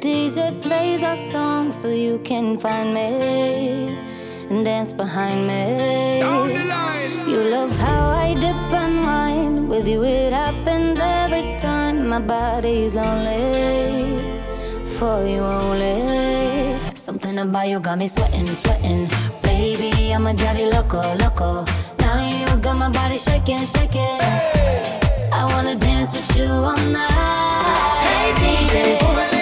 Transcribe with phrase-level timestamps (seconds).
[0.00, 3.94] DJ plays our song so you can find me
[4.48, 6.20] and dance behind me.
[7.30, 9.68] You love how I dip and wine.
[9.68, 12.08] With you, it happens every time.
[12.08, 14.16] My body's lonely
[14.96, 16.78] for you only.
[16.94, 19.06] Something about you got me sweating, sweating.
[19.42, 21.66] Baby, I'ma drive you loco, loco.
[21.98, 24.20] Now you got my body shaking, shaking.
[25.30, 27.10] I wanna dance with you all night.
[28.00, 29.39] Hey DJ.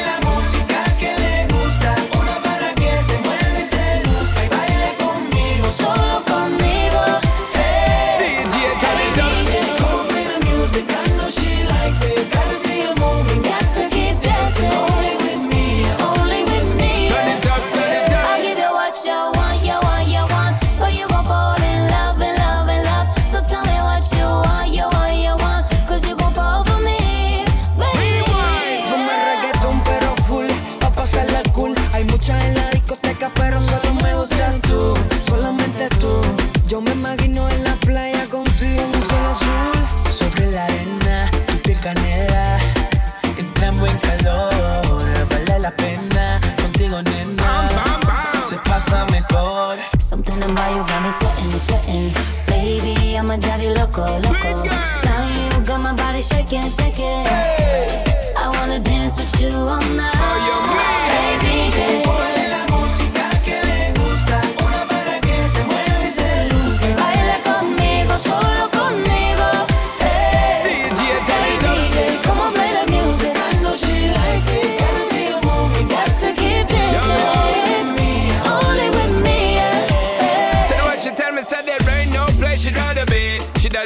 [56.66, 58.34] Shaking, shaking.
[58.36, 60.17] I wanna dance with you all night.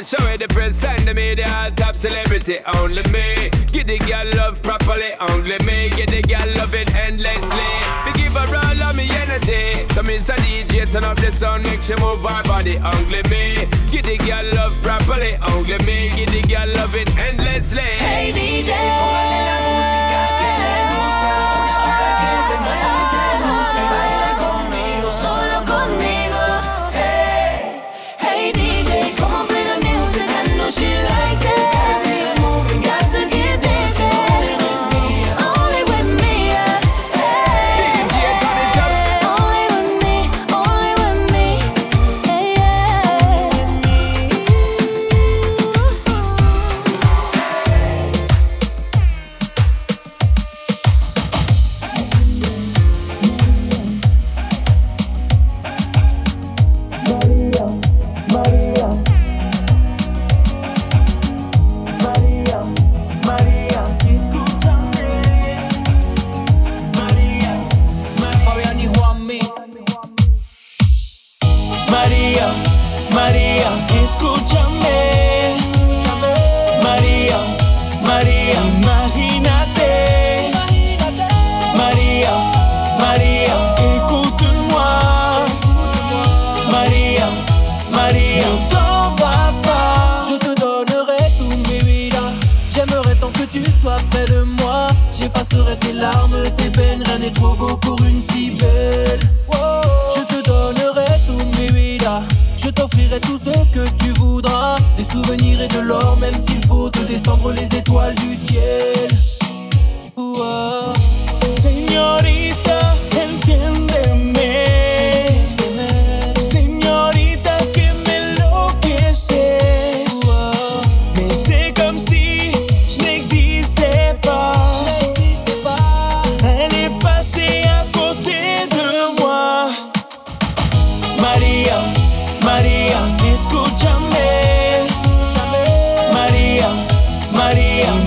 [0.03, 3.49] And show it the press and the media top celebrity only me.
[3.71, 5.89] Get the girl love properly only me.
[5.95, 7.71] Get the girl love it endlessly.
[8.05, 9.87] Me give her all of me energy.
[9.93, 13.67] So me a DJ turn up the sound make she move her body only me.
[13.91, 16.09] Get the girl love properly only me.
[16.11, 17.81] Get the girl love it endlessly.
[17.81, 18.73] Hey DJ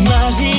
[0.08, 0.55] my.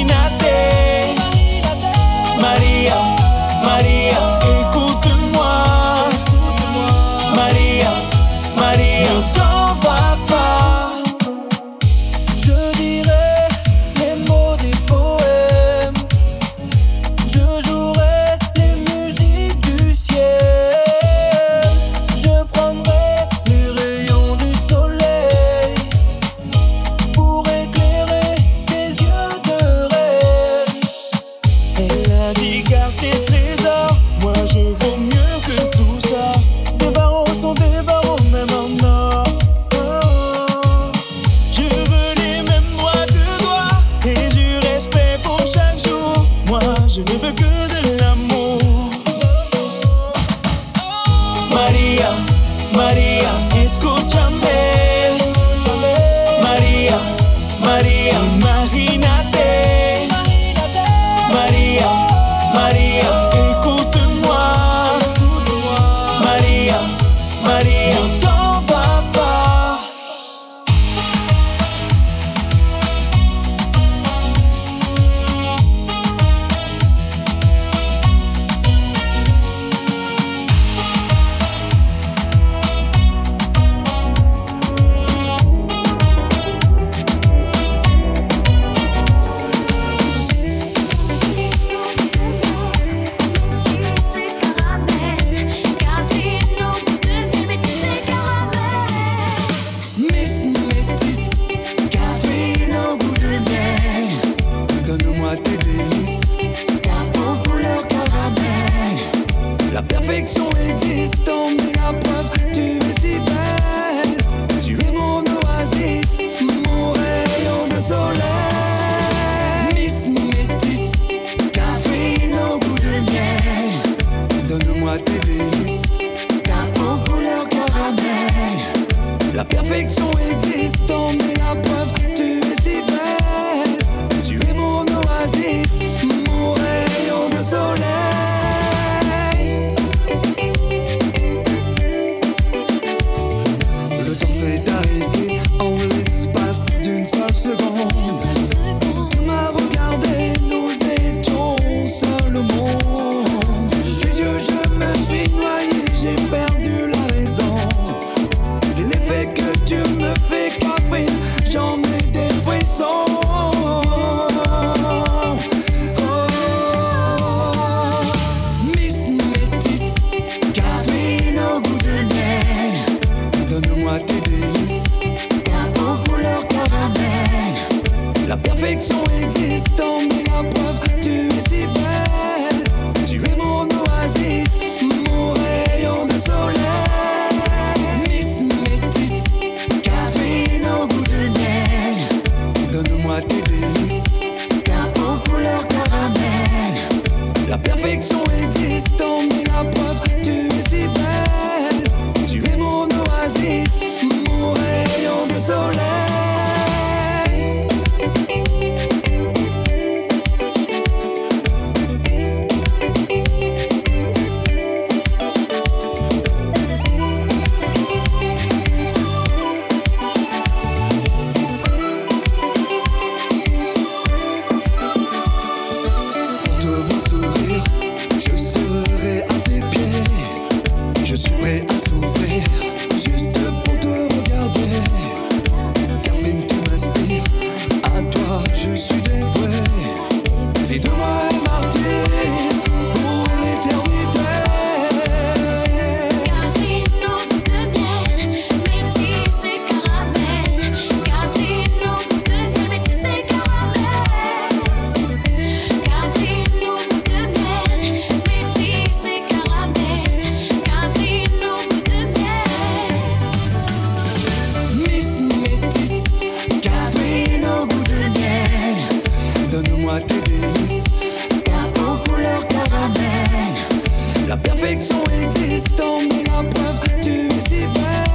[274.88, 278.07] sont existants, mais la preuve, tu si.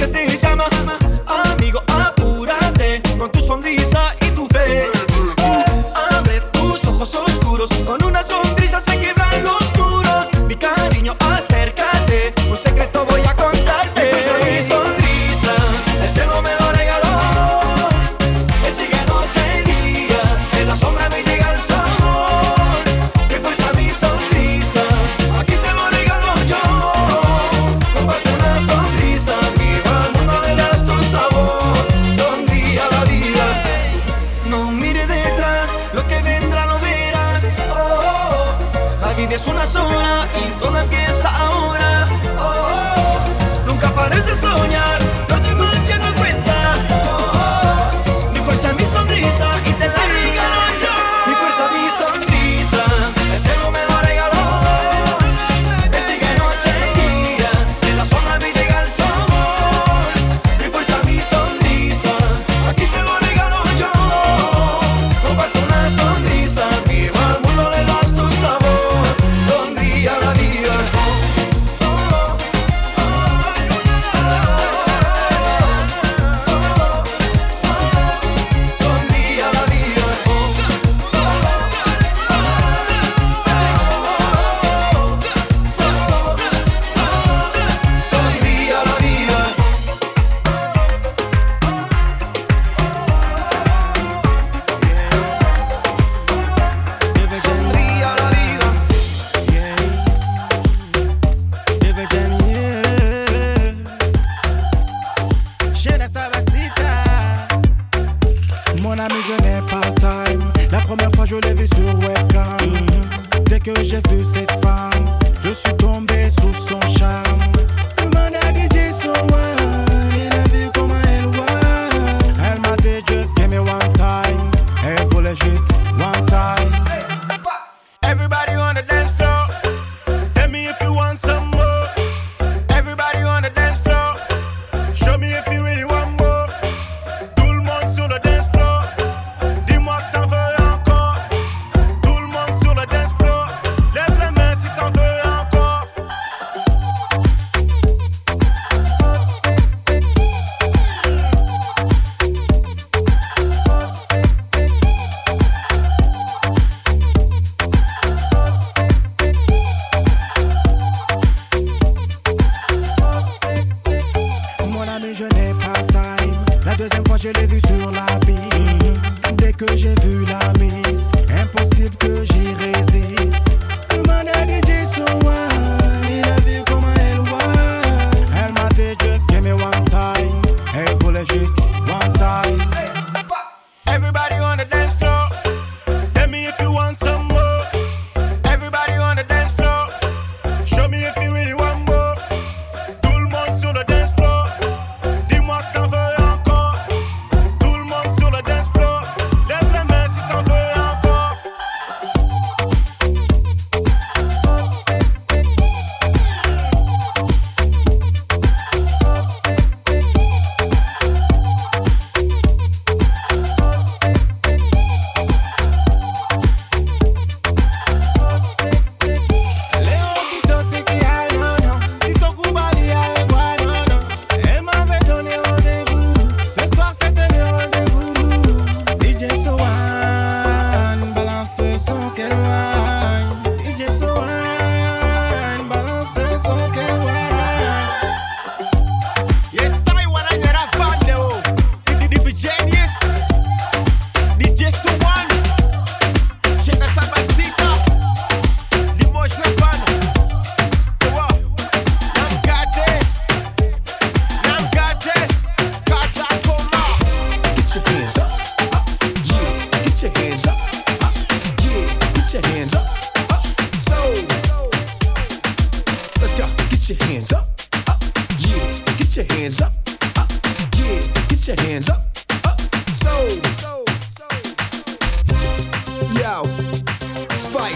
[0.00, 0.29] que te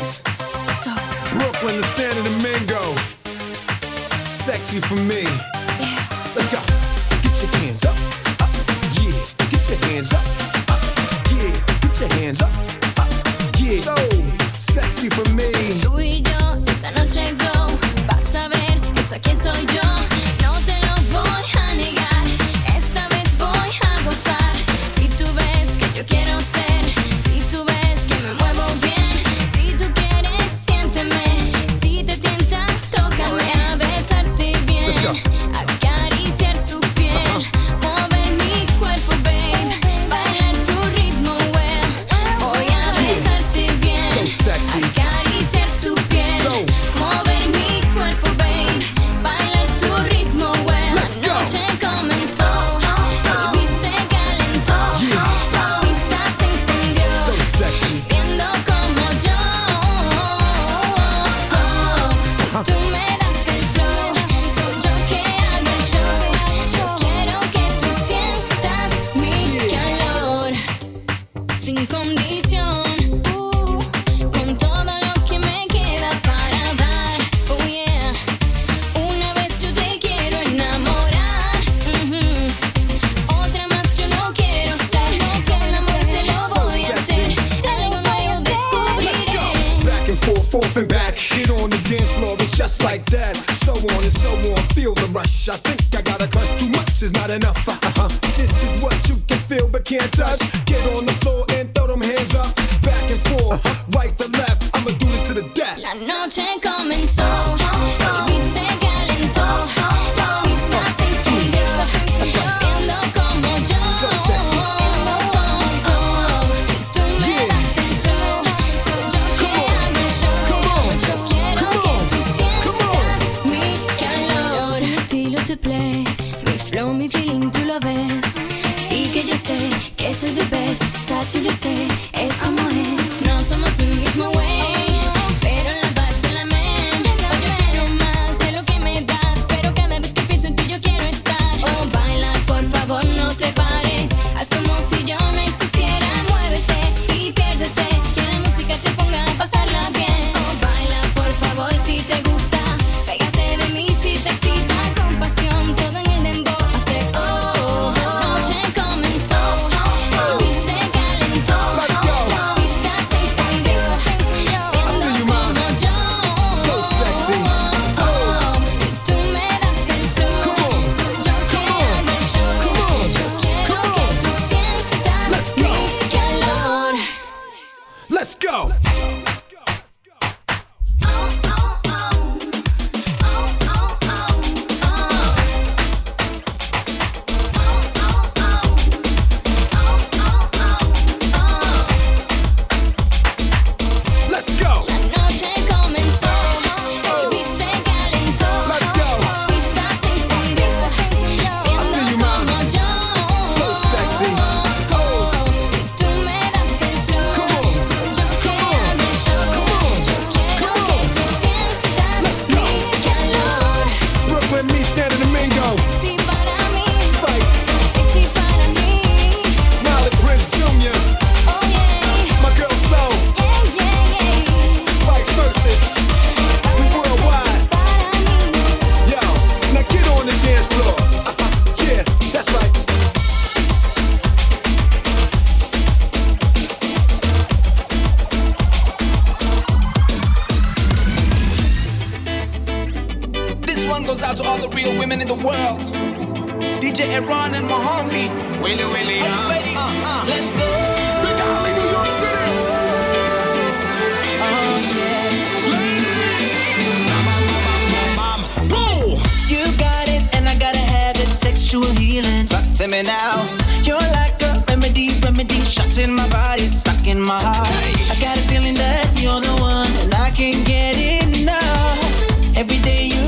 [0.03, 0.95] So.
[1.39, 2.95] Brooklyn, the San Domingo.
[4.45, 5.54] Sexy for me.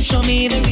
[0.07, 0.66] show me the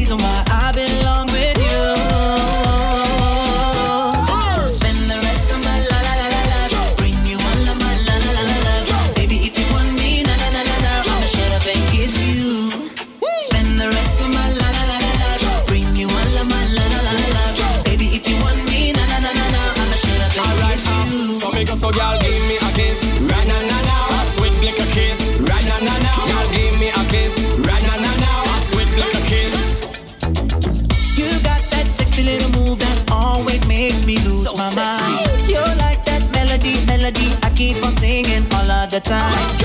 [39.21, 39.64] time.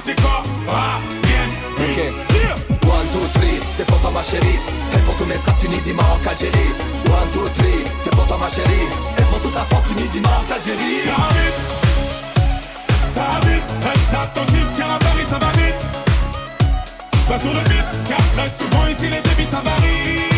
[0.00, 0.42] quoi
[2.84, 4.58] One, two, three, c'est pour toi ma chérie
[4.94, 5.92] Et pour tous mes straps Tunisie,
[6.28, 6.72] Algérie
[7.06, 8.86] One, two, three, c'est pour toi ma chérie
[9.18, 11.58] Et pour toute la France, Tunisie, Maroc, Algérie Ça arrive,
[13.08, 15.76] ça arrive Reste attentif car à Paris ça va vite
[17.26, 20.31] Sois sur le beat car très souvent ici les débits ça varie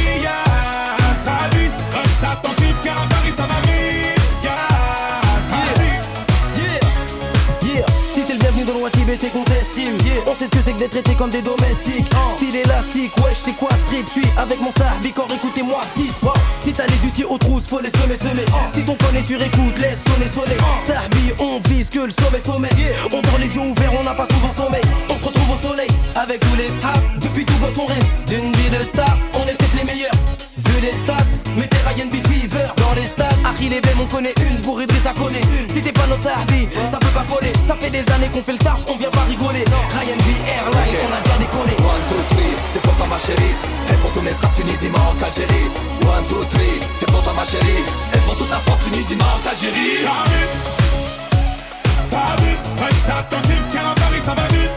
[9.14, 12.10] On sait ce que c'est que d'être traité comme des domestiques.
[12.16, 12.34] Ah.
[12.34, 14.04] Style élastique, wesh c'est quoi strip?
[14.08, 15.82] Je suis avec mon sahbi corps écoutez-moi.
[16.56, 18.44] Si t'as les outils aux trousses faut les semer semer.
[18.52, 18.68] Ah.
[18.74, 20.56] Si ton phone est sur écoute laisse sonner sonner.
[20.58, 20.80] Ah.
[20.84, 22.70] Sahbi on vise que le sommet sommet.
[23.12, 24.82] On prend les yeux ouverts on n'a pas souvent sommeil.
[25.08, 28.50] On se retrouve au soleil avec tous les saps Depuis tout gosse on rêve d'une
[28.50, 29.16] vie de star.
[29.34, 30.18] On est peut-être les meilleurs
[30.66, 31.26] Vu les stats.
[31.56, 32.14] Mettez Ryan B.
[32.26, 33.34] Fever dans les stades.
[33.70, 35.73] Les et on connaît une pour Idrissa connaît une
[36.04, 37.52] ça peut pas coller.
[37.66, 39.64] Ça fait des années qu'on fait le taf, on vient pas rigoler.
[39.64, 41.72] Ryan B, Airline, on a bien décollé.
[41.80, 43.54] One, two, three, c'est pour toi ma chérie.
[43.90, 45.70] Et pour tous mes straps Tunisie, Maroc, Algérie.
[46.02, 47.84] One, two, three, c'est pour toi ma chérie.
[48.12, 50.04] Et pour toute la force Tunisie, Maroc, Algérie.
[50.04, 50.52] Ça arrive,
[52.04, 52.58] ça arrive.
[52.84, 54.76] Reste attentif, car à Paris ça va vite.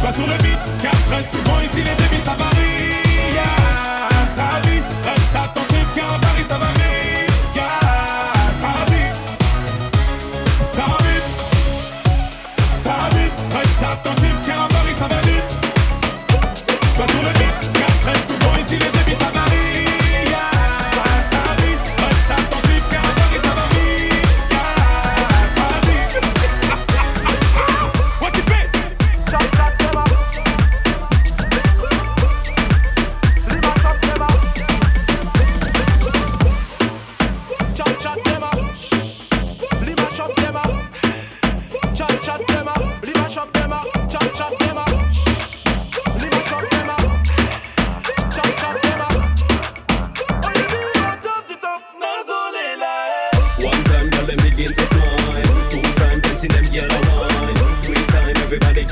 [0.00, 2.71] Sois sur le beat, car très souvent ici les débits ça varie.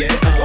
[0.00, 0.39] get up.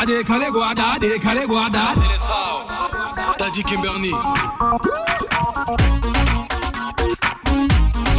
[0.00, 1.94] adekale guarda, adekale guarda.
[3.38, 4.10] Daddy Kimberly.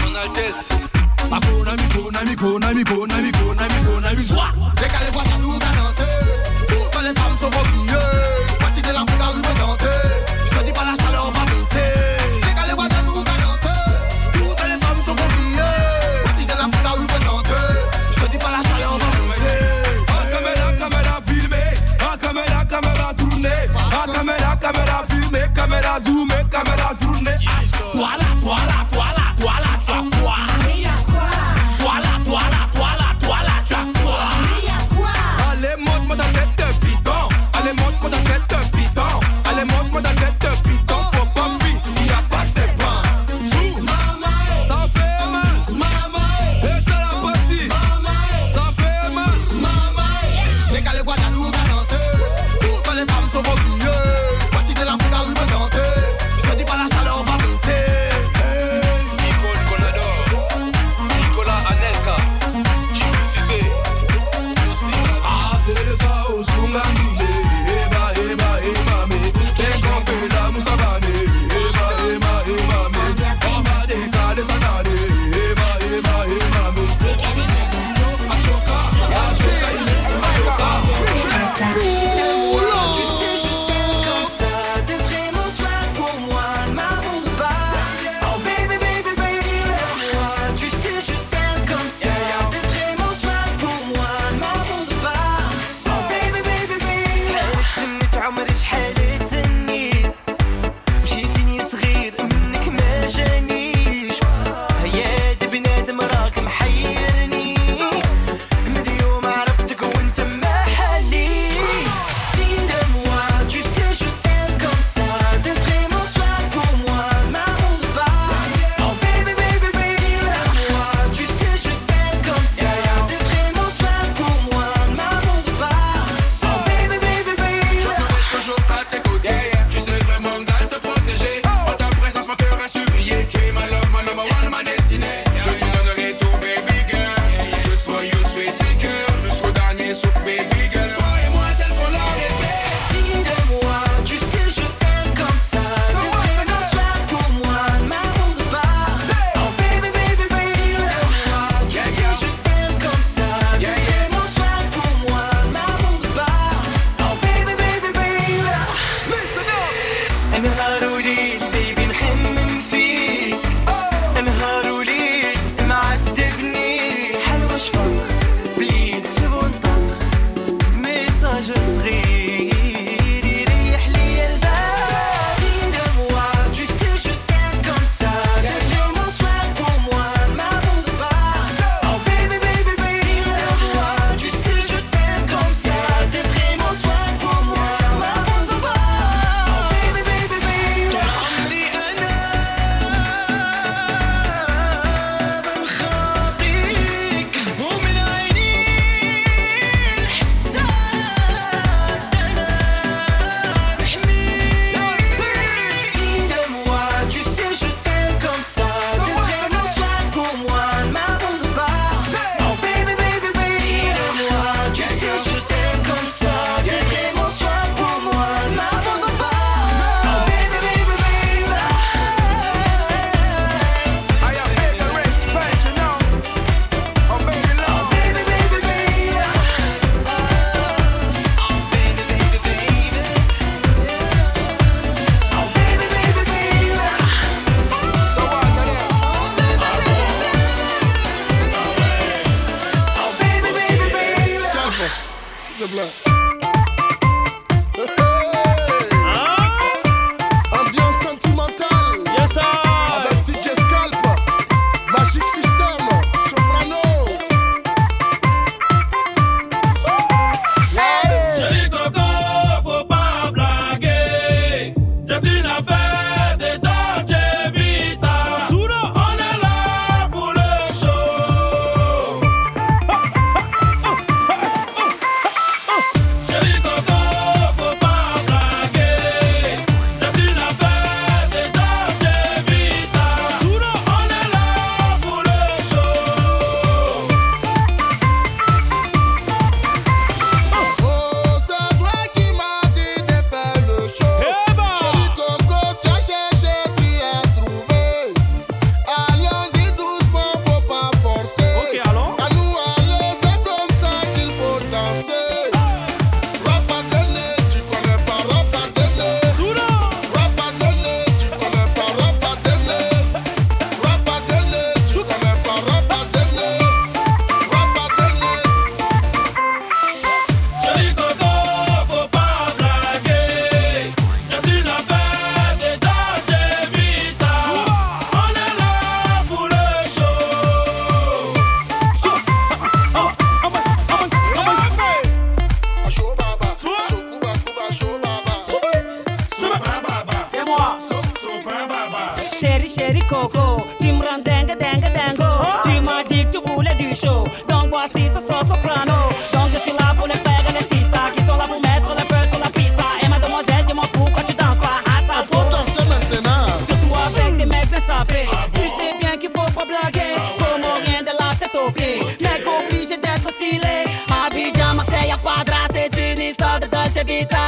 [0.01, 0.63] Son Altesse.
[1.32, 3.09] Akona, mikona, mikona, mikona.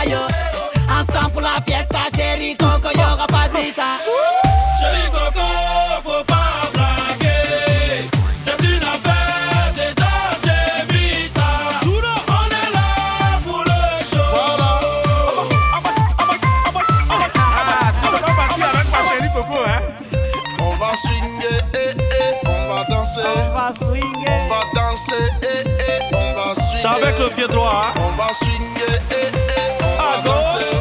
[0.03, 3.99] Ensemble pour la fiesta, chérie Coco, y'aura pas de mita.
[4.79, 5.45] Chérie Coco,
[6.03, 8.09] faut pas blaguer.
[8.43, 9.85] C'est une affaire de.
[12.27, 12.89] On est là
[13.45, 14.29] pour le show.
[14.31, 14.71] Voilà.
[17.09, 19.81] Ah, tu veux pas partir avec ma chérie Coco, hein?
[20.59, 23.21] On va swinguer, eh, eh, on va danser.
[23.23, 24.27] On va swinguer.
[24.27, 26.81] On va danser, eh, eh, on va swinguer.
[26.81, 27.93] C'est avec le pied droit, hein?
[27.97, 29.00] On va swinguer.
[30.53, 30.80] myself.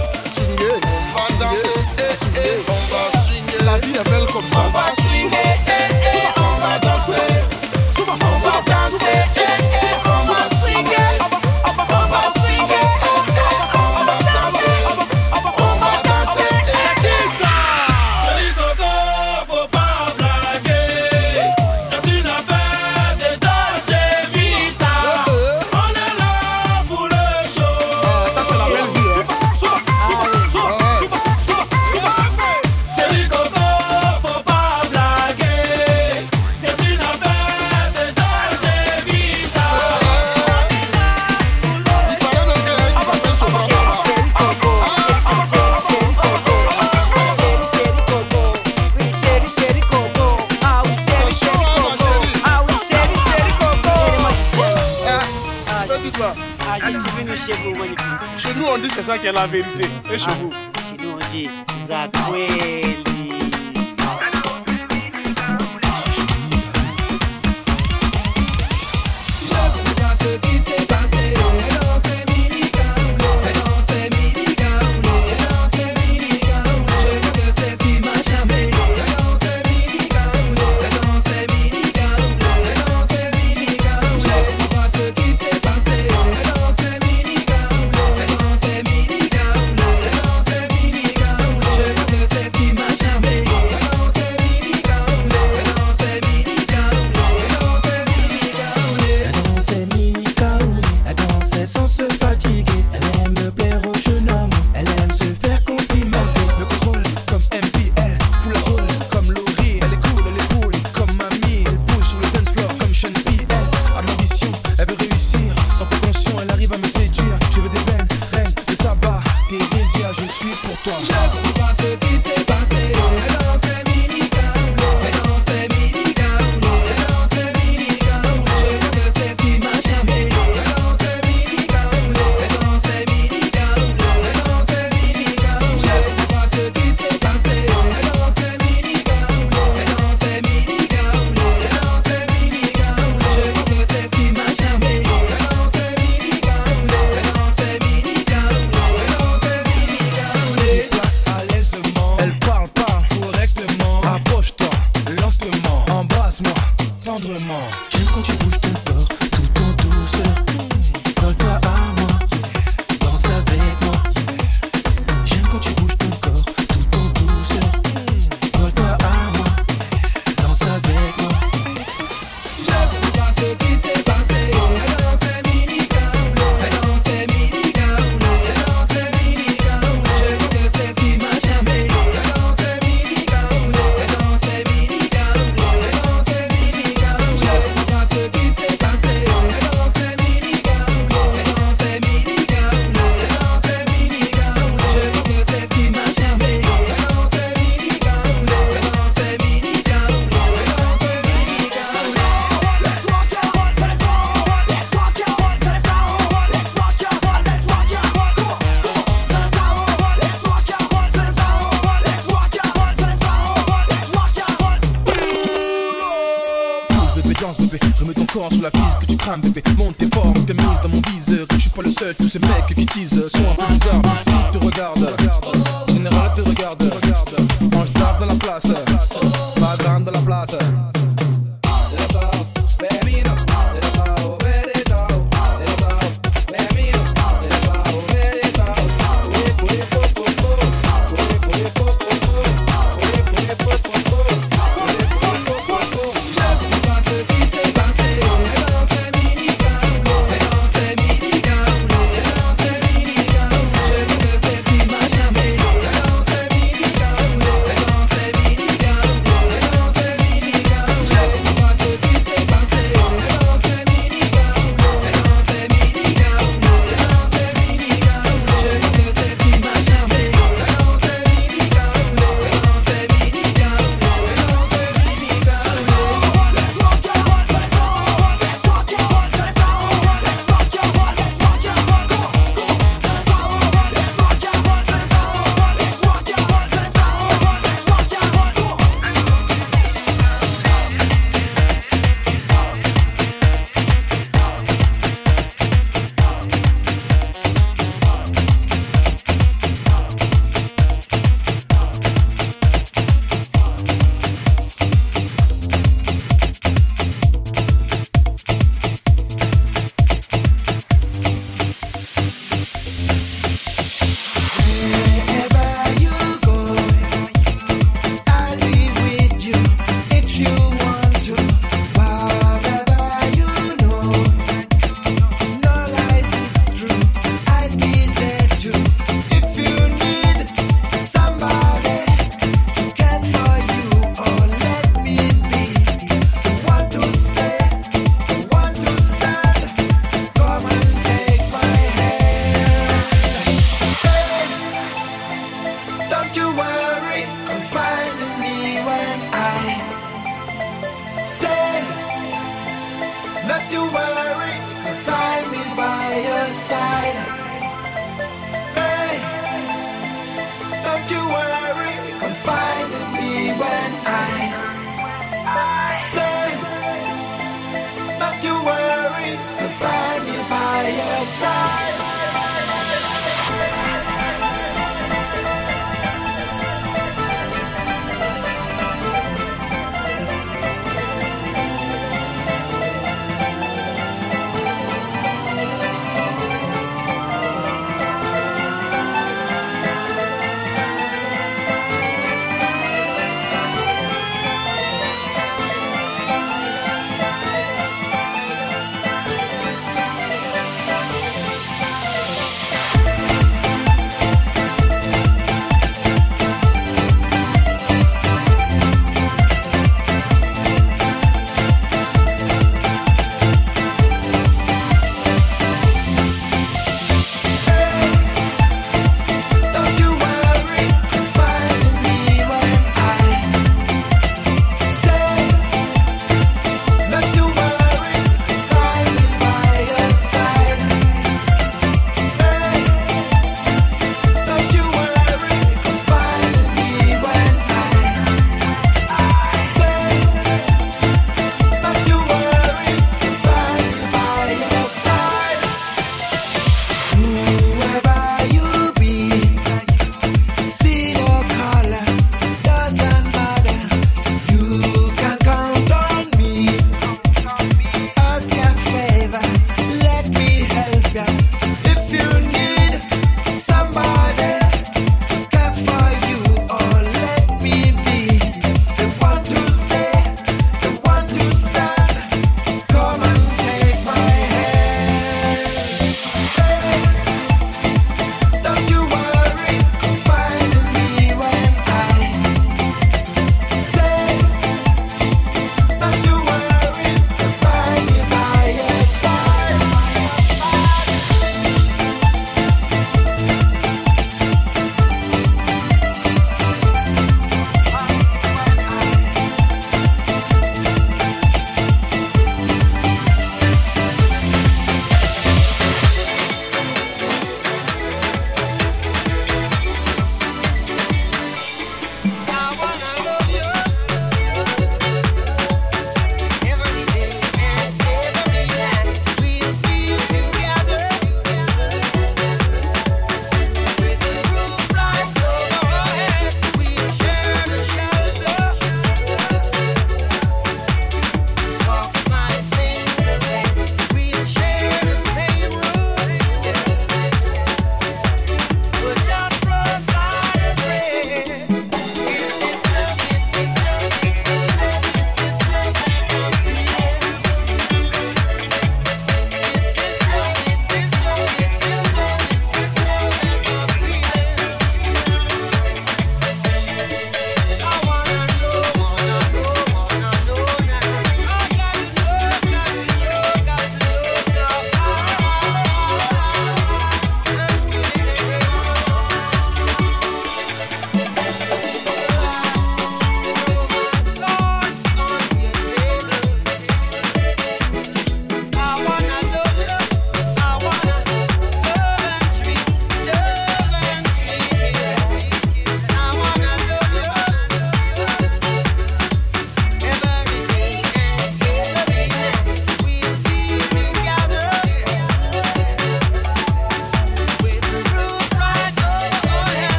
[59.21, 59.85] qui est la vérité.
[60.12, 60.51] Et chez vous.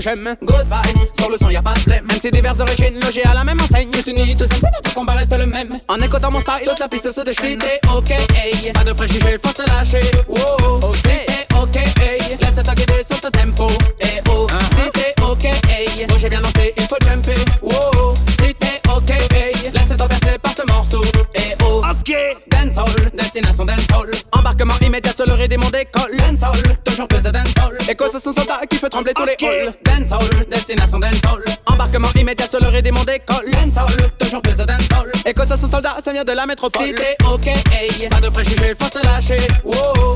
[0.00, 0.36] j'aime.
[0.42, 2.06] Good vibes, sur le son, y a pas de blême.
[2.08, 5.36] Même si diverses origines logées à la même enseigne, unis, tous c'est notre combat reste
[5.36, 5.78] le même.
[5.88, 8.72] En écoutant mon style, l'autre la piste se déchire, t'es ok, hey.
[8.72, 10.80] Pas de préjugés, faut se lâcher, wow.
[10.82, 12.18] Oh, si t'es ok, hey.
[12.40, 13.66] Laisse-toi guider sur ce tempo,
[14.00, 14.46] eh oh.
[14.48, 15.32] Si t'es uh-huh.
[15.32, 16.06] ok, hey.
[16.08, 18.14] Moi j'ai bien dansé, il faut jumper, wow.
[18.40, 19.52] Si t'es ok, hey.
[19.72, 21.02] Laisse-toi percer par ce morceau,
[21.34, 21.82] eh oh.
[21.90, 22.14] Ok.
[22.48, 24.10] Dancehall, destination dancehall.
[24.32, 26.16] Embarquement immédiat sur le rythme, on décolle
[28.00, 29.74] causes sont soldats qui fait trembler tous les halls.
[29.84, 31.44] Dancehall, destination dancehall.
[31.66, 33.50] Embarquement immédiat sur le rudiment d'école.
[33.50, 35.12] Dancehall, toujours plus de dancehall.
[35.26, 36.82] Et causes sont soldats, ça vient de la métropole.
[36.82, 39.46] Si ok, hey, pas de préjugés, faut se lâcher.
[39.64, 40.09] Wow.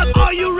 [0.00, 0.59] up, are you ready?